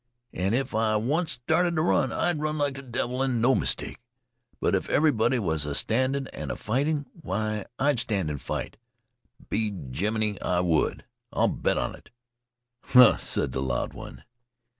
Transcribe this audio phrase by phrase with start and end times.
[0.33, 3.99] And if I once started to run, I'd run like the devil, and no mistake.
[4.59, 8.77] But if everybody was a standing and a fighting, why, I'd stand and fight.
[9.51, 11.05] Be jiminey, I would.
[11.31, 12.09] I'll bet on it."
[12.81, 14.23] "Huh!" said the loud one.